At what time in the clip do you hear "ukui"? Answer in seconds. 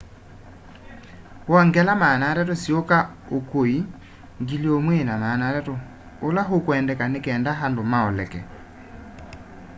3.37-3.75